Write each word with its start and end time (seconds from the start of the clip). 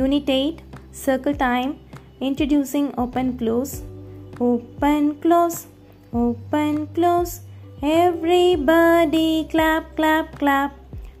Unit 0.00 0.28
8 0.28 0.62
Circle 1.04 1.34
Time 1.34 1.78
Introducing 2.20 2.92
Open 2.98 3.38
Close 3.38 3.82
Open 4.40 5.14
Close 5.20 5.66
Open 6.14 6.86
Close. 6.94 7.40
Everybody 7.82 9.48
clap 9.50 9.96
clap 9.96 10.38
clap. 10.38 10.76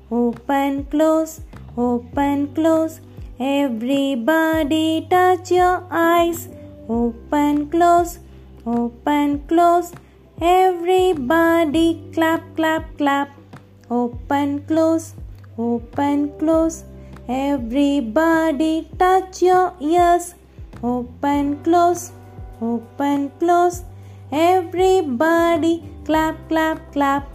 Open 0.08 0.84
Close 0.84 1.40
Open 1.76 2.46
Close. 2.54 3.00
Everybody 3.40 5.06
touch 5.10 5.50
your 5.50 5.82
eyes. 5.90 6.48
Open 6.88 7.68
Close 7.70 8.20
Open 8.64 9.40
Close. 9.48 9.92
Everybody 10.40 12.00
clap 12.14 12.42
clap 12.54 12.96
clap. 12.96 13.30
Open 13.90 14.62
Close 14.68 15.14
Open 15.58 16.38
Close 16.38 16.84
Everybody 17.26 18.86
touch 18.98 19.40
your 19.40 19.72
ears. 19.80 20.34
Open, 20.82 21.62
close, 21.64 22.12
open, 22.60 23.30
close. 23.38 23.82
Everybody 24.30 25.82
clap, 26.04 26.36
clap, 26.50 26.92
clap. 26.92 27.26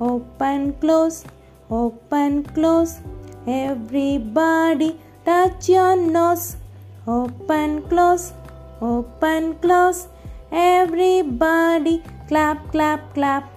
Open, 0.00 0.72
close, 0.80 1.24
open, 1.70 2.44
close. 2.44 2.98
Everybody 3.46 4.98
touch 5.26 5.68
your 5.68 5.96
nose. 5.96 6.56
Open, 7.06 7.82
close, 7.88 8.32
open, 8.80 9.54
close. 9.56 10.08
Everybody 10.50 12.02
clap, 12.26 12.72
clap, 12.72 13.12
clap. 13.12 13.50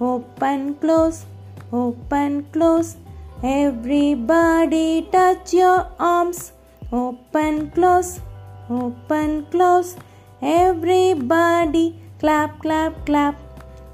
Open, 0.00 0.74
close, 0.76 1.26
open, 1.70 2.46
close. 2.50 2.96
Everybody 3.40 5.06
touch 5.12 5.54
your 5.54 5.86
arms. 5.96 6.50
Open, 6.92 7.70
close, 7.70 8.18
open, 8.68 9.46
close. 9.46 9.94
Everybody 10.42 11.94
clap, 12.18 12.58
clap, 12.58 13.06
clap. 13.06 13.36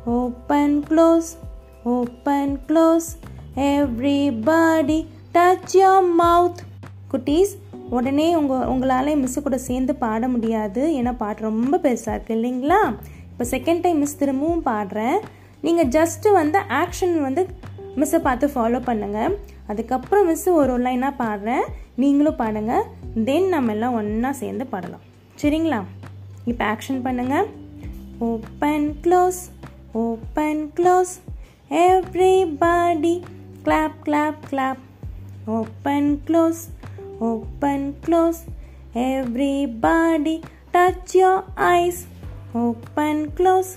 Open, 0.07 0.83
close, 0.83 1.37
open, 1.85 2.59
close. 2.67 3.17
Everybody 3.55 4.99
touch 5.35 5.75
your 5.75 6.01
mouth. 6.23 6.61
குட்டீஸ் 7.13 7.53
உடனே 7.91 8.29
உங்கள் 8.37 8.67
உங்களால் 8.71 9.11
miss 9.17 9.41
கூட 9.43 9.59
சேர்ந்து 9.67 9.93
பாட 9.97 10.29
முடியாது 10.29 10.83
ஏன்னா 10.99 11.13
பாட்டு 11.17 11.49
ரொம்ப 11.49 11.75
பெருசாக 11.85 12.15
இருக்குது 12.17 12.37
இல்லைங்களா 12.39 12.81
இப்போ 13.31 13.45
செகண்ட் 13.53 13.85
டைம் 13.85 14.01
மிஸ் 14.05 14.21
திரும்பவும் 14.23 14.65
பாடுறேன் 14.71 15.19
நீங்கள் 15.67 15.91
ஜஸ்ட்டு 15.97 16.35
வந்து 16.41 16.59
ஆக்ஷன் 16.81 17.15
வந்து 17.27 17.43
மிஸ்ஸை 17.97 18.19
பார்த்து 18.19 18.47
ஃபாலோ 18.47 18.81
பண்ணுங்கள் 18.87 19.35
அதுக்கப்புறம் 19.67 20.29
மிஸ்ஸு 20.29 20.51
ஒரு 20.53 20.83
லைனாக 20.83 21.13
பாடுறேன். 21.19 21.63
நீங்களும் 21.95 22.39
பாடுங்க. 22.39 22.83
தென் 23.25 23.49
நம்ம 23.49 23.73
எல்லாம் 23.73 23.95
ஒன்றா 23.95 24.33
சேர்ந்து 24.33 24.67
பாடலாம். 24.67 25.01
சரிங்களா? 25.43 25.83
இப்போ 26.45 26.65
ஆக்ஷன் 26.65 27.01
பண்ணுங்கள் 27.05 27.45
open 28.19 28.97
close 29.03 29.41
open 29.93 30.73
close 30.77 31.13
everybody 31.71 33.23
clap 33.65 33.97
clap 34.05 34.41
clap 34.51 34.83
open 35.47 36.23
close 36.27 36.63
open 37.19 37.97
close 38.07 38.41
everybody 38.95 40.41
touch 40.73 41.13
your 41.13 41.45
eyes 41.55 42.07
open 42.53 43.31
close 43.37 43.73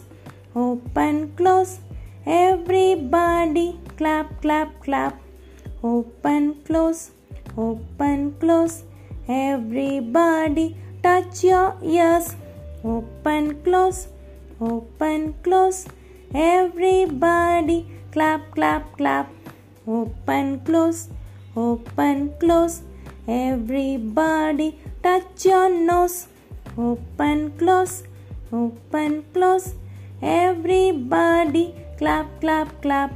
open 0.53 1.31
close 1.37 1.73
everybody 2.27 3.67
clap 3.97 4.41
clap 4.41 4.69
clap. 4.83 5.19
Open 5.83 6.55
close 6.65 7.11
open 7.57 8.33
close. 8.39 8.83
Everybody 9.27 10.75
touch 11.03 11.43
your 11.43 11.75
ears. 11.83 12.35
Open 12.83 13.61
close 13.63 14.07
open 14.61 15.33
close. 15.43 15.85
Everybody 16.33 17.85
clap 18.11 18.51
clap 18.51 18.97
clap. 18.97 19.27
Open 19.87 20.59
close 20.61 21.09
open 21.55 22.33
close. 22.39 22.81
Everybody 23.27 24.79
touch 25.03 25.45
your 25.45 25.69
nose. 25.69 26.27
Open 26.77 27.51
close 27.57 28.03
open 28.51 29.23
close. 29.33 29.73
Everybody 30.21 31.73
clap 31.97 32.27
clap 32.41 32.81
clap 32.81 33.11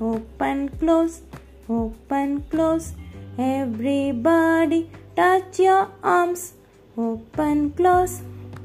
open 0.00 0.68
close 0.68 1.22
open 1.68 2.42
close 2.50 2.92
everybody 3.38 4.90
touch 5.14 5.58
your 5.58 5.88
arms 6.02 6.54
open 6.96 7.70
close 7.70 8.22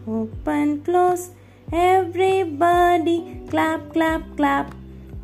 open 0.08 0.82
close 0.82 1.30
everybody 1.72 3.42
clap 3.50 3.94
clap 3.94 4.22
clap 4.36 4.74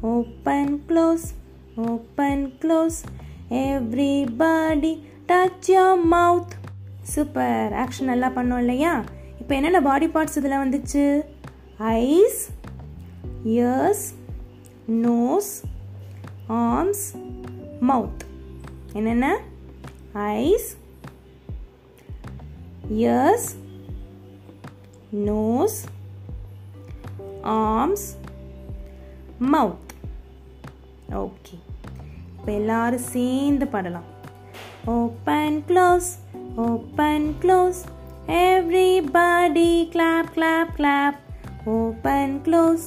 open 0.04 0.80
close 0.88 1.34
open 1.78 2.52
close 2.60 3.04
everybody 3.52 5.04
touch 5.28 5.70
your 5.70 5.98
mouth 5.98 6.54
super 7.16 7.74
action 7.74 8.04
நல்லா 8.04 8.30
பண்ணோம் 8.30 8.58
இல்லையா 8.58 9.04
இப்போ 9.40 9.56
என்னென்ன 9.56 9.82
body 9.82 10.08
parts 10.08 10.38
இதில் 10.38 10.62
வந்துச்சு 10.64 11.24
eyes 11.78 12.50
ears, 13.46 14.14
nose, 14.88 15.62
arms, 16.49 17.01
mouth. 17.91 18.21
என்னென்ன 18.93 19.27
ice 20.13 20.69
ears 22.95 23.49
nose 25.27 25.79
arms 27.55 28.07
மவுத் 29.53 29.93
okay 31.21 31.57
இப்போ 32.35 32.51
எல்லாரும் 32.53 33.07
சேர்ந்து 33.13 33.67
பாடலாம் 33.67 34.09
open 34.97 35.59
close 35.69 36.11
open 36.67 37.29
close 37.43 37.81
everybody 38.43 39.71
clap 39.95 40.33
clap 40.35 40.73
clap 40.77 41.21
open 41.77 42.37
close 42.49 42.87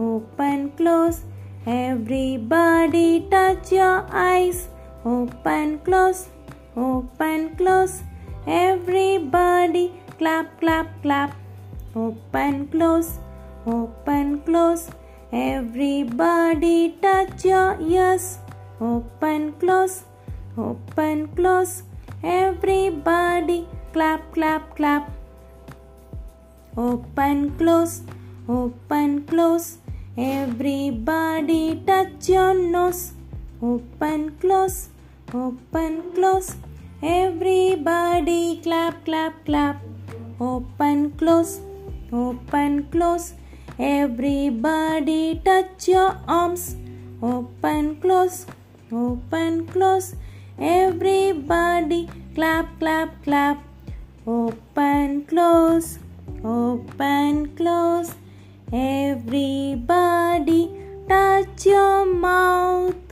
open 0.00 0.60
close 0.78 1.18
everybody 1.65 3.27
touch 3.29 3.71
your 3.71 4.05
eyes. 4.11 4.69
Open 5.05 5.79
close 5.79 6.27
open 6.75 7.55
close. 7.55 8.03
Everybody 8.47 9.91
clap 10.17 10.59
clap 10.59 11.01
clap. 11.01 11.35
Open 11.95 12.67
close 12.67 13.19
open 13.65 14.39
close. 14.41 14.89
Everybody 15.31 16.95
touch 17.01 17.45
your 17.45 17.77
ears. 17.81 18.39
Open 18.79 19.53
close 19.53 20.03
open 20.57 21.27
close. 21.35 21.83
Everybody 22.23 23.67
clap 23.93 24.31
clap 24.33 24.75
clap. 24.75 25.11
Open 26.77 27.51
close 27.57 28.01
open 28.47 29.23
close 29.25 29.77
everybody 30.19 31.81
touch 31.87 32.27
your 32.27 32.53
nose. 32.53 33.13
Open 33.61 34.35
close 34.41 34.89
open 35.33 36.11
close. 36.13 36.55
Everybody 37.01 38.59
clap 38.61 39.05
clap 39.05 39.45
clap. 39.45 39.81
Open 40.41 41.11
close 41.11 41.61
open 42.11 42.83
close. 42.91 43.33
Everybody 43.79 45.41
touch 45.45 45.87
your 45.87 46.17
arms. 46.27 46.75
Open 47.21 47.95
close 48.01 48.45
open 48.91 49.67
close. 49.67 50.15
Everybody 50.59 52.09
clap 52.35 52.77
clap 52.79 53.23
clap. 53.23 53.63
Open 54.27 55.23
close 55.25 55.99
open 56.43 57.55
close 57.55 58.18
Everybody 58.71 60.69
touch 61.07 61.65
your 61.65 62.05
mouth. 62.05 63.08